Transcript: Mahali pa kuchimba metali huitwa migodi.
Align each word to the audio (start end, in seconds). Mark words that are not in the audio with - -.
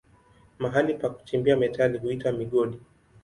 Mahali 0.59 0.93
pa 0.93 1.09
kuchimba 1.09 1.55
metali 1.55 1.97
huitwa 1.97 2.31
migodi. 2.31 2.79